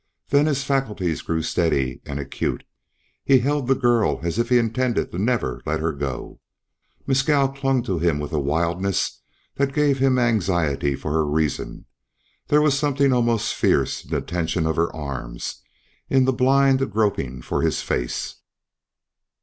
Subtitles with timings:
[0.29, 2.63] Then his faculties grew steady and acute;
[3.23, 6.39] he held the girl as if he intended never to let her go.
[7.05, 9.21] Mescal clung to him with a wildness
[9.57, 11.85] that gave him anxiety for her reason;
[12.47, 15.61] there was something almost fierce in the tension of her arms,
[16.09, 18.37] in the blind groping for his face.